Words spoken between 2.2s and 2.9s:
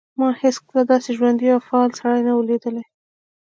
نه و لیدلی